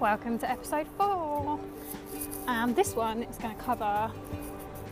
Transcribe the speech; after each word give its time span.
Welcome 0.00 0.38
to 0.38 0.48
episode 0.48 0.86
four. 0.96 1.58
And 2.46 2.76
this 2.76 2.94
one 2.94 3.24
is 3.24 3.36
going 3.36 3.56
to 3.56 3.60
cover 3.60 4.12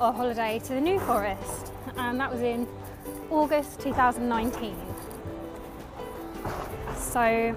our 0.00 0.12
holiday 0.12 0.58
to 0.58 0.68
the 0.70 0.80
New 0.80 0.98
Forest, 0.98 1.72
and 1.96 2.18
that 2.18 2.28
was 2.28 2.40
in 2.40 2.66
August 3.30 3.78
2019. 3.78 4.74
So, 6.96 7.54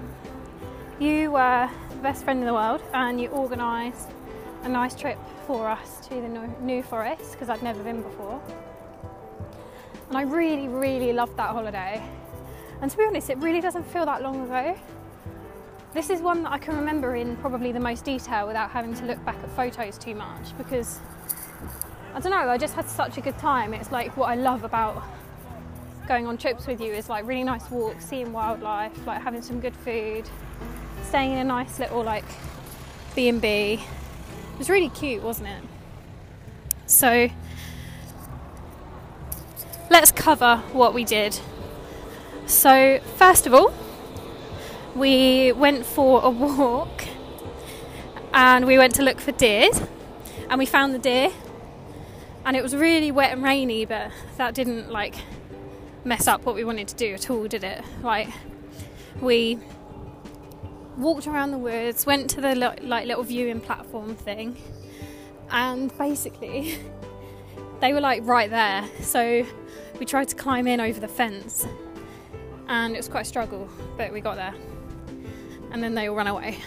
you 1.00 1.32
were 1.32 1.68
the 1.88 1.96
best 1.96 2.22
friend 2.22 2.38
in 2.38 2.46
the 2.46 2.54
world, 2.54 2.84
and 2.94 3.20
you 3.20 3.28
organised 3.30 4.10
a 4.62 4.68
nice 4.68 4.94
trip 4.94 5.18
for 5.48 5.68
us 5.68 6.06
to 6.06 6.10
the 6.10 6.48
New 6.60 6.84
Forest 6.84 7.32
because 7.32 7.48
I'd 7.48 7.64
never 7.64 7.82
been 7.82 8.00
before. 8.00 8.40
And 10.08 10.16
I 10.16 10.22
really, 10.22 10.68
really 10.68 11.12
loved 11.12 11.36
that 11.36 11.50
holiday. 11.50 12.00
And 12.80 12.92
to 12.92 12.96
be 12.96 13.04
honest, 13.04 13.28
it 13.28 13.38
really 13.38 13.60
doesn't 13.60 13.88
feel 13.88 14.06
that 14.06 14.22
long 14.22 14.44
ago. 14.44 14.78
This 15.92 16.08
is 16.08 16.20
one 16.20 16.44
that 16.44 16.52
I 16.52 16.58
can 16.58 16.76
remember 16.76 17.16
in 17.16 17.36
probably 17.38 17.72
the 17.72 17.80
most 17.80 18.04
detail 18.04 18.46
without 18.46 18.70
having 18.70 18.94
to 18.94 19.04
look 19.06 19.24
back 19.24 19.36
at 19.42 19.50
photos 19.56 19.98
too 19.98 20.14
much 20.14 20.56
because 20.56 21.00
I 22.14 22.20
don't 22.20 22.30
know, 22.30 22.48
I 22.48 22.58
just 22.58 22.74
had 22.74 22.88
such 22.88 23.18
a 23.18 23.20
good 23.20 23.36
time. 23.38 23.74
It's 23.74 23.90
like 23.90 24.16
what 24.16 24.28
I 24.28 24.36
love 24.36 24.62
about 24.62 25.02
going 26.06 26.28
on 26.28 26.38
trips 26.38 26.68
with 26.68 26.80
you 26.80 26.92
is 26.92 27.08
like 27.08 27.26
really 27.26 27.42
nice 27.42 27.68
walks, 27.70 28.04
seeing 28.04 28.32
wildlife, 28.32 29.04
like 29.04 29.20
having 29.20 29.42
some 29.42 29.58
good 29.58 29.74
food, 29.74 30.28
staying 31.08 31.32
in 31.32 31.38
a 31.38 31.44
nice 31.44 31.80
little 31.80 32.04
like 32.04 32.24
B&B. 33.16 33.46
It 33.48 34.58
was 34.58 34.70
really 34.70 34.90
cute, 34.90 35.24
wasn't 35.24 35.48
it? 35.48 35.62
So 36.86 37.30
let's 39.90 40.12
cover 40.12 40.62
what 40.72 40.94
we 40.94 41.04
did. 41.04 41.38
So 42.46 43.00
first 43.16 43.46
of 43.46 43.54
all, 43.54 43.72
we 44.94 45.52
went 45.52 45.86
for 45.86 46.22
a 46.22 46.30
walk 46.30 47.04
and 48.32 48.66
we 48.66 48.76
went 48.76 48.94
to 48.96 49.02
look 49.02 49.20
for 49.20 49.32
deer 49.32 49.70
and 50.48 50.58
we 50.58 50.66
found 50.66 50.94
the 50.94 50.98
deer 50.98 51.30
and 52.44 52.56
it 52.56 52.62
was 52.62 52.74
really 52.74 53.10
wet 53.12 53.32
and 53.32 53.42
rainy 53.42 53.84
but 53.84 54.10
that 54.36 54.54
didn't 54.54 54.90
like 54.90 55.14
mess 56.04 56.26
up 56.26 56.44
what 56.44 56.54
we 56.54 56.64
wanted 56.64 56.88
to 56.88 56.94
do 56.96 57.14
at 57.14 57.30
all 57.30 57.46
did 57.46 57.62
it? 57.62 57.84
Like 58.02 58.28
we 59.20 59.58
walked 60.96 61.26
around 61.26 61.52
the 61.52 61.58
woods 61.58 62.04
went 62.04 62.28
to 62.30 62.40
the 62.40 62.54
like 62.54 63.06
little 63.06 63.22
viewing 63.22 63.60
platform 63.60 64.16
thing 64.16 64.56
and 65.50 65.96
basically 65.98 66.78
they 67.80 67.92
were 67.92 68.00
like 68.00 68.26
right 68.26 68.50
there. 68.50 68.88
So 69.02 69.46
we 69.98 70.06
tried 70.06 70.28
to 70.28 70.36
climb 70.36 70.66
in 70.66 70.80
over 70.80 70.98
the 70.98 71.08
fence 71.08 71.66
and 72.66 72.94
it 72.94 72.96
was 72.96 73.08
quite 73.08 73.22
a 73.22 73.24
struggle 73.24 73.68
but 73.96 74.12
we 74.12 74.20
got 74.20 74.36
there 74.36 74.54
and 75.72 75.82
then 75.82 75.94
they 75.94 76.08
all 76.08 76.16
run 76.16 76.26
away. 76.26 76.58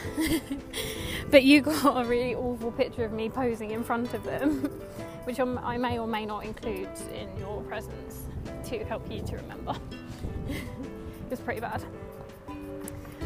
but 1.31 1.43
you 1.43 1.61
got 1.61 2.05
a 2.05 2.07
really 2.07 2.35
awful 2.35 2.71
picture 2.71 3.03
of 3.05 3.11
me 3.11 3.29
posing 3.29 3.71
in 3.71 3.83
front 3.83 4.13
of 4.13 4.23
them, 4.23 4.63
which 5.25 5.39
I 5.39 5.77
may 5.77 5.99
or 5.99 6.07
may 6.07 6.25
not 6.25 6.45
include 6.45 6.89
in 7.13 7.29
your 7.37 7.61
presents 7.63 8.23
to 8.65 8.83
help 8.85 9.09
you 9.11 9.21
to 9.23 9.35
remember. 9.37 9.75
it 10.47 11.29
was 11.29 11.39
pretty 11.39 11.59
bad. 11.59 11.83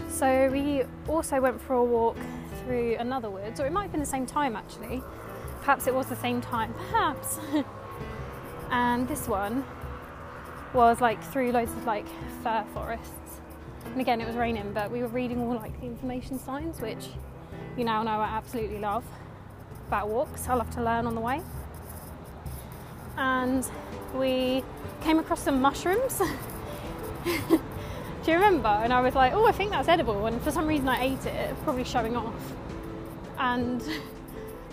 So 0.09 0.49
we 0.51 0.83
also 1.07 1.39
went 1.39 1.61
for 1.61 1.73
a 1.73 1.83
walk 1.83 2.17
through 2.63 2.95
another 2.99 3.29
woods, 3.29 3.59
or 3.59 3.67
it 3.67 3.71
might 3.71 3.83
have 3.83 3.91
been 3.91 4.01
the 4.01 4.05
same 4.05 4.25
time 4.25 4.55
actually. 4.55 5.03
Perhaps 5.61 5.85
it 5.85 5.93
was 5.93 6.07
the 6.07 6.15
same 6.15 6.41
time, 6.41 6.73
perhaps. 6.73 7.39
and 8.71 9.07
this 9.07 9.27
one 9.27 9.65
was 10.73 11.01
like 11.01 11.21
through 11.23 11.51
loads 11.51 11.71
of 11.71 11.85
like 11.85 12.05
fir 12.43 12.65
forests 12.73 13.26
and 13.85 14.01
again, 14.01 14.21
it 14.21 14.27
was 14.27 14.35
raining, 14.35 14.71
but 14.73 14.91
we 14.91 15.01
were 15.01 15.07
reading 15.07 15.41
all 15.41 15.55
like 15.55 15.79
the 15.79 15.85
information 15.85 16.39
signs, 16.39 16.79
which 16.79 17.07
you 17.77 17.83
now 17.83 18.03
know 18.03 18.11
I 18.11 18.27
absolutely 18.27 18.79
love 18.79 19.03
about 19.87 20.09
walks. 20.09 20.47
I 20.47 20.53
love 20.53 20.69
to 20.71 20.83
learn 20.83 21.05
on 21.05 21.15
the 21.15 21.21
way. 21.21 21.41
And 23.17 23.67
we 24.13 24.63
came 25.01 25.19
across 25.19 25.41
some 25.41 25.61
mushrooms. 25.61 26.21
Do 27.23 28.31
you 28.31 28.33
remember? 28.33 28.67
And 28.67 28.91
I 28.91 29.01
was 29.01 29.15
like, 29.15 29.33
oh, 29.33 29.47
I 29.47 29.51
think 29.51 29.71
that's 29.71 29.87
edible. 29.87 30.25
And 30.25 30.41
for 30.41 30.51
some 30.51 30.67
reason, 30.67 30.87
I 30.89 31.01
ate 31.01 31.25
it, 31.25 31.55
probably 31.63 31.83
showing 31.83 32.15
off. 32.15 32.53
And 33.39 33.81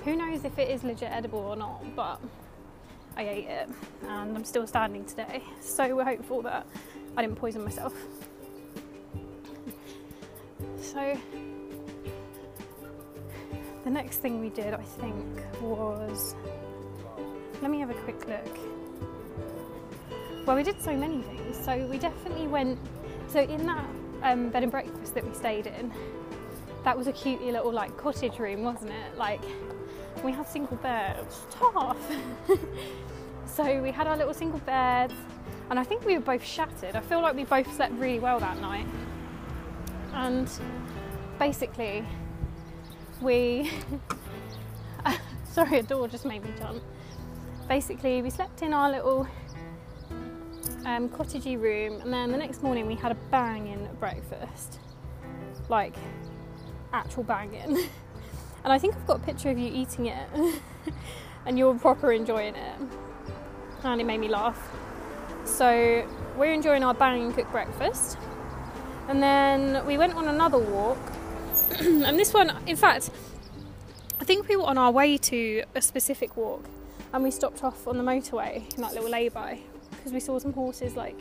who 0.05 0.17
knows 0.17 0.45
if 0.45 0.59
it 0.59 0.69
is 0.69 0.83
legit 0.83 1.11
edible 1.11 1.39
or 1.39 1.57
not, 1.57 1.83
but 1.97 2.21
I 3.17 3.29
ate 3.29 3.47
it 3.47 3.69
and 4.09 4.37
I'm 4.37 4.45
still 4.45 4.67
standing 4.67 5.05
today. 5.05 5.43
So 5.61 5.95
we're 5.95 6.05
hopeful 6.05 6.43
that 6.43 6.67
I 7.17 7.23
didn't 7.23 7.37
poison 7.37 7.63
myself. 7.63 7.95
So 10.95 11.19
the 13.83 13.91
next 13.91 14.19
thing 14.19 14.41
we 14.41 14.49
did, 14.51 14.75
I 14.75 14.83
think, 14.83 15.43
was 15.61 16.37
let 17.61 17.71
me 17.73 17.81
have 17.81 17.91
a 17.91 17.95
quick 17.95 18.29
look. 18.29 18.59
Well, 20.47 20.55
we 20.55 20.63
did 20.63 20.81
so 20.81 20.97
many 20.97 21.23
things. 21.23 21.59
So 21.65 21.85
we 21.87 21.99
definitely 21.99 22.47
went. 22.47 22.79
So 23.27 23.41
in 23.41 23.67
that 23.67 23.85
um, 24.23 24.51
bed 24.51 24.63
and 24.63 24.71
breakfast 24.71 25.15
that 25.15 25.27
we 25.27 25.35
stayed 25.35 25.67
in, 25.67 25.93
that 26.85 26.97
was 26.97 27.09
a 27.09 27.13
cute 27.13 27.43
little 27.43 27.73
like 27.73 27.97
cottage 27.97 28.39
room, 28.39 28.63
wasn't 28.63 28.93
it? 28.93 29.19
Like 29.19 29.43
we 30.23 30.31
had 30.31 30.47
single 30.47 30.77
beds. 30.77 31.41
Tough. 31.51 31.99
so 33.47 33.83
we 33.83 33.91
had 33.91 34.07
our 34.07 34.17
little 34.17 34.35
single 34.35 34.61
beds, 34.61 35.15
and 35.71 35.79
I 35.81 35.83
think 35.83 36.05
we 36.05 36.15
were 36.15 36.25
both 36.25 36.45
shattered. 36.45 36.95
I 36.95 37.01
feel 37.01 37.21
like 37.21 37.35
we 37.35 37.43
both 37.43 37.75
slept 37.75 37.95
really 37.95 38.21
well 38.21 38.39
that 38.39 38.61
night 38.61 38.87
and 40.15 40.49
basically 41.39 42.05
we 43.21 43.71
sorry 45.45 45.79
a 45.79 45.83
door 45.83 46.09
just 46.09 46.25
made 46.25 46.43
me 46.43 46.51
jump. 46.59 46.83
Basically 47.69 48.23
we 48.23 48.31
slept 48.31 48.63
in 48.63 48.73
our 48.73 48.91
little 48.91 49.27
um, 50.87 51.09
cottagey 51.09 51.61
room 51.61 52.01
and 52.01 52.13
then 52.13 52.31
the 52.31 52.39
next 52.39 52.63
morning 52.63 52.87
we 52.87 52.95
had 52.95 53.13
a 53.13 53.17
banging 53.31 53.89
breakfast. 53.99 54.79
Like 55.69 55.97
actual 56.93 57.25
banging. 57.25 57.89
And 58.65 58.73
I 58.73 58.79
think 58.79 58.95
I've 58.95 59.07
got 59.07 59.17
a 59.17 59.23
picture 59.23 59.51
of 59.51 59.59
you 59.59 59.71
eating 59.71 60.07
it 60.07 60.27
and 61.47 61.59
you're 61.59 61.75
proper 61.75 62.13
enjoying 62.13 62.57
it. 62.57 62.79
And 63.83 64.01
it 64.01 64.05
made 64.05 64.21
me 64.21 64.29
laugh. 64.29 64.59
So 65.45 66.09
we're 66.39 66.55
enjoying 66.55 66.83
our 66.83 66.95
banging 66.95 67.35
cooked 67.35 67.53
breakfast 67.53 68.17
and 69.09 69.23
then 69.23 69.85
we 69.87 69.99
went 69.99 70.15
on 70.15 70.29
another 70.29 70.59
walk. 70.59 70.99
and 71.81 72.19
this 72.19 72.33
one, 72.33 72.53
in 72.67 72.77
fact, 72.77 73.11
I 74.21 74.25
think 74.25 74.49
we 74.49 74.57
were 74.57 74.65
on 74.65 74.79
our 74.79 74.91
way 74.91 75.19
to 75.19 75.65
a 75.75 75.83
specific 75.83 76.37
walk 76.37 76.65
and 77.13 77.23
we 77.23 77.31
stopped 77.31 77.63
off 77.63 77.87
on 77.87 77.99
the 77.99 78.05
motorway 78.05 78.75
in 78.75 78.83
that 78.83 78.95
little 78.95 79.11
lay-by 79.11 79.61
because 79.91 80.13
we 80.13 80.21
saw 80.21 80.39
some 80.39 80.53
horses 80.53 80.97
like 80.97 81.17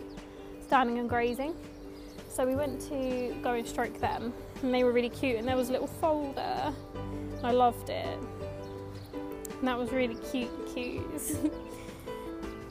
standing 0.65 0.99
and 0.99 1.09
grazing. 1.09 1.55
So 2.29 2.45
we 2.45 2.55
went 2.55 2.81
to 2.89 3.35
go 3.43 3.53
and 3.53 3.67
stroke 3.67 3.99
them 3.99 4.33
and 4.61 4.73
they 4.73 4.83
were 4.83 4.91
really 4.91 5.09
cute 5.09 5.37
and 5.37 5.47
there 5.47 5.57
was 5.57 5.69
a 5.69 5.71
little 5.71 5.87
folder 5.87 6.33
there. 6.35 6.73
I 7.43 7.51
loved 7.51 7.89
it. 7.89 8.17
And 9.59 9.67
that 9.67 9.77
was 9.77 9.91
really 9.91 10.15
cute, 10.31 10.49
cute. 10.73 11.51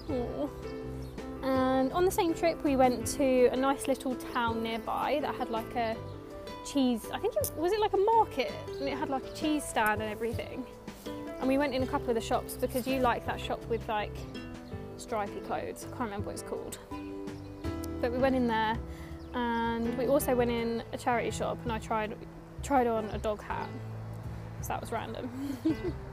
On 1.94 2.06
the 2.06 2.10
same 2.10 2.32
trip, 2.32 2.62
we 2.64 2.74
went 2.74 3.06
to 3.18 3.48
a 3.52 3.56
nice 3.56 3.86
little 3.86 4.14
town 4.14 4.62
nearby 4.62 5.18
that 5.20 5.34
had 5.34 5.50
like 5.50 5.74
a 5.76 5.94
cheese. 6.64 7.06
I 7.12 7.18
think 7.18 7.34
it 7.34 7.40
was, 7.40 7.52
was 7.52 7.72
it 7.72 7.80
like 7.80 7.92
a 7.92 7.98
market, 7.98 8.52
and 8.78 8.88
it 8.88 8.96
had 8.96 9.10
like 9.10 9.24
a 9.24 9.32
cheese 9.34 9.62
stand 9.62 10.00
and 10.00 10.10
everything. 10.10 10.64
And 11.40 11.48
we 11.48 11.58
went 11.58 11.74
in 11.74 11.82
a 11.82 11.86
couple 11.86 12.08
of 12.08 12.14
the 12.14 12.20
shops 12.20 12.54
because 12.54 12.86
you 12.86 13.00
like 13.00 13.26
that 13.26 13.38
shop 13.38 13.62
with 13.68 13.86
like 13.88 14.16
stripy 14.96 15.40
clothes. 15.40 15.84
I 15.84 15.88
can't 15.88 16.00
remember 16.00 16.26
what 16.26 16.32
it's 16.32 16.42
called. 16.42 16.78
But 18.00 18.10
we 18.10 18.18
went 18.18 18.36
in 18.36 18.46
there, 18.46 18.78
and 19.34 19.96
we 19.98 20.06
also 20.06 20.34
went 20.34 20.50
in 20.50 20.82
a 20.92 20.96
charity 20.96 21.30
shop, 21.30 21.58
and 21.64 21.72
I 21.72 21.78
tried 21.78 22.16
tried 22.62 22.86
on 22.86 23.06
a 23.06 23.18
dog 23.18 23.42
hat. 23.42 23.68
So 24.62 24.68
that 24.68 24.80
was 24.80 24.92
random. 24.92 25.28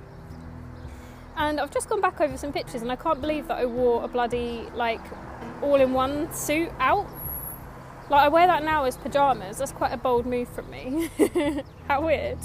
and 1.39 1.57
I've 1.59 1.71
just 1.71 1.87
gone 1.89 2.01
back 2.01 2.19
over 2.19 2.37
some 2.37 2.51
pictures 2.51 2.81
and 2.81 2.91
I 2.91 2.97
can't 2.97 3.21
believe 3.21 3.47
that 3.47 3.57
I 3.57 3.65
wore 3.65 4.03
a 4.03 4.07
bloody 4.07 4.67
like 4.75 4.99
all-in-one 5.61 6.31
suit 6.33 6.69
out. 6.79 7.07
Like 8.09 8.21
I 8.21 8.27
wear 8.27 8.45
that 8.45 8.63
now 8.63 8.83
as 8.83 8.97
pajamas. 8.97 9.57
That's 9.57 9.71
quite 9.71 9.93
a 9.93 9.97
bold 9.97 10.25
move 10.25 10.49
from 10.49 10.69
me. 10.69 11.09
How 11.87 12.05
weird. 12.05 12.39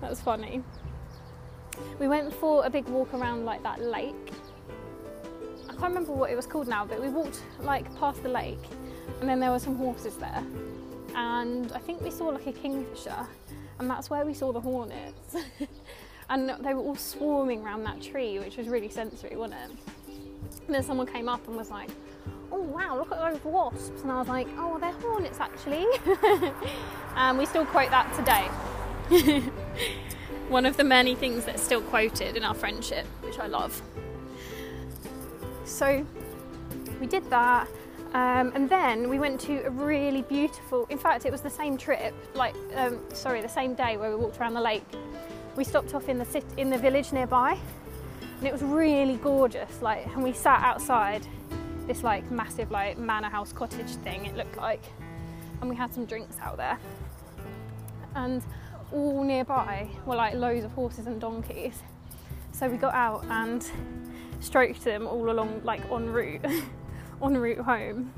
That's 0.00 0.20
funny. 0.20 0.62
We 1.98 2.06
went 2.06 2.32
for 2.32 2.64
a 2.64 2.70
big 2.70 2.86
walk 2.86 3.12
around 3.12 3.44
like 3.44 3.62
that 3.64 3.80
lake. 3.80 4.32
I 5.64 5.72
can't 5.72 5.82
remember 5.82 6.12
what 6.12 6.30
it 6.30 6.36
was 6.36 6.46
called 6.46 6.68
now, 6.68 6.86
but 6.86 7.00
we 7.00 7.08
walked 7.08 7.42
like 7.60 7.92
past 7.98 8.22
the 8.22 8.28
lake 8.28 8.62
and 9.20 9.28
then 9.28 9.40
there 9.40 9.50
were 9.50 9.58
some 9.58 9.74
horses 9.74 10.16
there. 10.16 10.44
And 11.16 11.72
I 11.72 11.78
think 11.78 12.00
we 12.02 12.10
saw 12.12 12.26
like 12.26 12.46
a 12.46 12.52
kingfisher 12.52 13.26
and 13.80 13.90
that's 13.90 14.10
where 14.10 14.24
we 14.24 14.32
saw 14.32 14.52
the 14.52 14.60
hornets. 14.60 15.34
and 16.30 16.50
they 16.60 16.74
were 16.74 16.80
all 16.80 16.96
swarming 16.96 17.62
around 17.62 17.84
that 17.84 18.00
tree, 18.00 18.38
which 18.38 18.56
was 18.56 18.68
really 18.68 18.88
sensory, 18.88 19.36
wasn't 19.36 19.60
it? 19.60 20.14
And 20.66 20.74
then 20.74 20.82
someone 20.82 21.06
came 21.06 21.28
up 21.28 21.46
and 21.48 21.56
was 21.56 21.70
like, 21.70 21.90
oh 22.50 22.60
wow, 22.60 22.96
look 22.96 23.10
at 23.12 23.18
those 23.18 23.44
wasps. 23.44 24.02
And 24.02 24.12
I 24.12 24.18
was 24.18 24.28
like, 24.28 24.46
oh, 24.58 24.78
they're 24.78 24.92
hornets 24.92 25.40
actually. 25.40 25.86
and 27.16 27.38
we 27.38 27.46
still 27.46 27.66
quote 27.66 27.90
that 27.90 28.12
today. 28.14 28.48
One 30.48 30.66
of 30.66 30.76
the 30.76 30.84
many 30.84 31.14
things 31.14 31.44
that's 31.44 31.62
still 31.62 31.80
quoted 31.80 32.36
in 32.36 32.44
our 32.44 32.54
friendship, 32.54 33.06
which 33.22 33.38
I 33.38 33.46
love. 33.46 33.80
So 35.64 36.06
we 37.00 37.06
did 37.06 37.28
that. 37.30 37.68
Um, 38.14 38.52
and 38.54 38.68
then 38.68 39.08
we 39.08 39.18
went 39.18 39.40
to 39.42 39.62
a 39.64 39.70
really 39.70 40.20
beautiful, 40.22 40.86
in 40.90 40.98
fact, 40.98 41.24
it 41.24 41.32
was 41.32 41.40
the 41.40 41.48
same 41.48 41.78
trip, 41.78 42.14
like, 42.34 42.54
um, 42.74 43.00
sorry, 43.14 43.40
the 43.40 43.48
same 43.48 43.74
day 43.74 43.96
where 43.96 44.10
we 44.10 44.16
walked 44.16 44.38
around 44.38 44.52
the 44.52 44.60
lake. 44.60 44.84
We 45.56 45.64
stopped 45.64 45.94
off 45.94 46.08
in 46.08 46.18
the, 46.18 46.24
city, 46.24 46.46
in 46.56 46.70
the 46.70 46.78
village 46.78 47.12
nearby 47.12 47.58
and 48.42 48.48
it 48.48 48.52
was 48.52 48.62
really 48.62 49.18
gorgeous. 49.18 49.80
Like, 49.80 50.04
and 50.08 50.20
we 50.20 50.32
sat 50.32 50.64
outside 50.64 51.24
this 51.86 52.02
like 52.02 52.28
massive 52.28 52.72
like 52.72 52.98
manor 52.98 53.28
house 53.28 53.52
cottage 53.52 53.94
thing, 53.96 54.26
it 54.26 54.34
looked 54.34 54.56
like, 54.56 54.82
and 55.60 55.70
we 55.70 55.76
had 55.76 55.94
some 55.94 56.06
drinks 56.06 56.36
out 56.40 56.56
there. 56.56 56.76
And 58.16 58.42
all 58.90 59.22
nearby 59.22 59.88
were 60.06 60.16
like 60.16 60.34
loads 60.34 60.64
of 60.64 60.72
horses 60.72 61.06
and 61.06 61.20
donkeys. 61.20 61.84
So 62.50 62.68
we 62.68 62.78
got 62.78 62.94
out 62.94 63.24
and 63.30 63.64
stroked 64.40 64.82
them 64.82 65.06
all 65.06 65.30
along, 65.30 65.60
like 65.62 65.88
en 65.92 66.10
route, 66.10 66.44
en 67.22 67.36
route 67.36 67.58
home. 67.58 68.12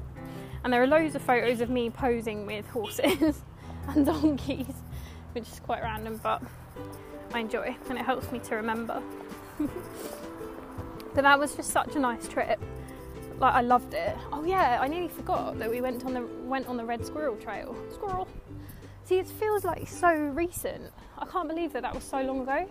And 0.65 0.73
there 0.73 0.83
are 0.83 0.87
loads 0.87 1.15
of 1.15 1.21
photos 1.21 1.61
of 1.61 1.69
me 1.69 1.91
posing 1.91 2.47
with 2.47 2.67
horses 2.69 3.43
and 3.89 4.07
donkeys, 4.07 4.75
which 5.35 5.49
is 5.49 5.61
quite 5.61 5.83
random, 5.83 6.21
but 6.23 6.43
I 7.33 7.41
enjoy 7.41 7.77
and 7.89 7.99
it 7.99 8.05
helps 8.05 8.31
me 8.31 8.39
to 8.41 8.57
remember. 8.57 9.03
but 9.59 11.23
that 11.23 11.39
was 11.39 11.55
just 11.55 11.71
such 11.71 11.97
a 11.97 11.99
nice 11.99 12.29
trip. 12.29 12.61
Like 13.39 13.55
I 13.55 13.61
loved 13.61 13.95
it. 13.95 14.17
Oh 14.33 14.45
yeah, 14.45 14.79
I 14.81 14.89
nearly 14.89 15.09
forgot 15.09 15.59
that 15.59 15.69
we 15.69 15.81
went 15.81 16.05
on 16.05 16.15
the 16.15 16.27
went 16.45 16.69
on 16.69 16.77
the 16.77 16.85
Red 16.85 17.05
Squirrel 17.05 17.37
Trail. 17.37 17.77
Squirrel. 17.93 18.29
See, 19.05 19.19
it 19.19 19.27
feels 19.27 19.65
like 19.65 19.89
so 19.89 20.15
recent. 20.15 20.93
I 21.19 21.27
can't 21.27 21.49
believe 21.49 21.73
that 21.73 21.83
that 21.83 21.95
was 21.95 22.05
so 22.05 22.23
long 22.23 22.43
ago. 22.43 22.69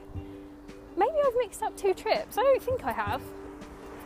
Maybe 0.96 1.16
I've 1.26 1.36
mixed 1.38 1.62
up 1.62 1.76
two 1.76 1.94
trips. 1.94 2.38
I 2.38 2.44
don't 2.44 2.62
think 2.62 2.86
I 2.86 2.92
have. 2.92 3.22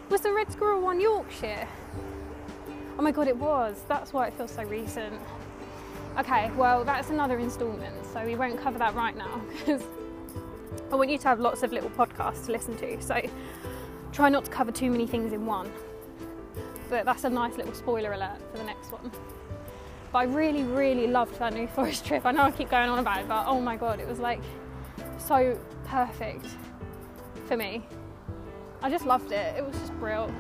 Was 0.10 0.22
the 0.22 0.34
Red 0.34 0.52
Squirrel 0.52 0.82
one 0.82 1.00
Yorkshire? 1.00 1.68
Oh 2.98 3.02
my 3.02 3.12
god, 3.12 3.28
it 3.28 3.38
was. 3.38 3.82
That's 3.88 4.12
why 4.14 4.28
it 4.28 4.34
feels 4.34 4.52
so 4.52 4.64
recent. 4.64 5.22
Okay, 6.18 6.50
well, 6.58 6.84
that's 6.84 7.12
another 7.12 7.38
instalment, 7.38 8.04
so 8.12 8.26
we 8.26 8.36
won't 8.36 8.60
cover 8.60 8.80
that 8.80 8.96
right 8.96 9.16
now 9.16 9.40
because 9.50 9.84
I 10.92 10.96
want 10.96 11.12
you 11.12 11.18
to 11.20 11.28
have 11.28 11.40
lots 11.40 11.62
of 11.62 11.72
little 11.72 11.92
podcasts 11.92 12.48
to 12.48 12.52
listen 12.52 12.76
to. 12.78 13.00
So 13.02 13.22
try 14.12 14.30
not 14.30 14.46
to 14.46 14.52
cover 14.52 14.72
too 14.72 14.90
many 14.90 15.06
things 15.06 15.32
in 15.32 15.46
one. 15.46 15.72
But 16.90 17.06
that's 17.06 17.24
a 17.24 17.30
nice 17.30 17.56
little 17.56 17.74
spoiler 17.74 18.14
alert 18.14 18.40
for 18.52 18.58
the 18.58 18.64
next 18.64 18.92
one. 18.92 19.12
But 20.12 20.20
I 20.20 20.24
really, 20.24 20.64
really 20.64 21.06
loved 21.06 21.38
that 21.38 21.54
New 21.54 21.68
Forest 21.76 22.04
trip. 22.04 22.26
I 22.26 22.32
know 22.32 22.44
I 22.44 22.52
keep 22.52 22.72
going 22.72 22.90
on 22.90 22.98
about 22.98 23.20
it, 23.20 23.28
but 23.28 23.46
oh 23.46 23.62
my 23.62 23.76
god, 23.76 24.00
it 24.00 24.08
was 24.08 24.18
like 24.18 24.42
so 25.20 25.60
perfect 25.86 26.48
for 27.46 27.58
me. 27.58 27.86
I 28.82 28.90
just 28.90 29.06
loved 29.06 29.32
it. 29.32 29.56
It 29.56 29.64
was 29.64 29.78
just 29.78 29.94
brilliant. 30.00 30.36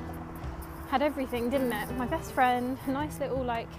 Had 0.89 1.03
everything, 1.03 1.51
didn't 1.51 1.71
it? 1.71 1.91
My 1.97 2.07
best 2.07 2.31
friend, 2.31 2.79
nice 2.87 3.19
little 3.19 3.43
like 3.43 3.69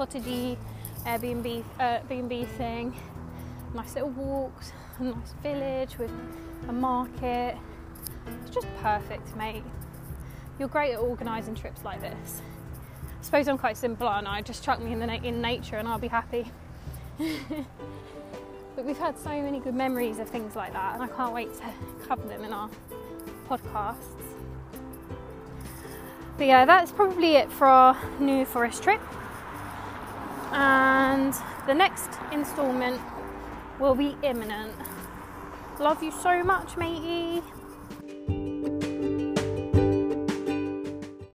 cottagey 0.00 0.56
Airbnb 1.04 1.62
uh, 1.78 2.00
B&B 2.08 2.44
thing, 2.44 2.94
nice 3.74 3.94
little 3.94 4.10
walks, 4.10 4.72
a 4.98 5.04
nice 5.04 5.34
village 5.42 5.98
with 5.98 6.10
a 6.68 6.72
market. 6.72 7.56
It's 8.42 8.50
just 8.50 8.66
perfect, 8.80 9.34
mate. 9.36 9.62
You're 10.58 10.68
great 10.68 10.92
at 10.92 11.00
organising 11.00 11.54
trips 11.54 11.84
like 11.84 12.00
this. 12.00 12.40
I 13.02 13.22
suppose 13.22 13.46
I'm 13.46 13.58
quite 13.58 13.76
simple, 13.76 14.08
aren't 14.08 14.26
I? 14.26 14.40
Just 14.40 14.64
chuck 14.64 14.80
me 14.80 14.92
in 14.92 15.00
the 15.00 15.06
na- 15.06 15.22
in 15.22 15.42
nature 15.42 15.76
and 15.76 15.86
I'll 15.86 15.98
be 15.98 16.08
happy. 16.08 16.50
but 17.18 18.84
we've 18.84 18.98
had 18.98 19.18
so 19.18 19.30
many 19.30 19.60
good 19.60 19.74
memories 19.74 20.18
of 20.18 20.28
things 20.30 20.56
like 20.56 20.72
that, 20.72 20.94
and 20.94 21.02
I 21.02 21.08
can't 21.08 21.34
wait 21.34 21.52
to 21.54 21.64
cover 22.06 22.26
them 22.26 22.44
in 22.44 22.54
our 22.54 22.70
podcasts. 23.48 23.96
But 26.38 26.46
yeah, 26.46 26.64
that's 26.64 26.90
probably 26.90 27.36
it 27.36 27.52
for 27.52 27.66
our 27.66 27.96
New 28.18 28.46
Forest 28.46 28.82
trip. 28.82 29.00
And 30.52 31.34
the 31.66 31.74
next 31.74 32.10
instalment 32.32 33.00
will 33.78 33.94
be 33.94 34.16
imminent. 34.22 34.74
Love 35.78 36.02
you 36.02 36.10
so 36.10 36.42
much, 36.42 36.76
matey. 36.76 37.42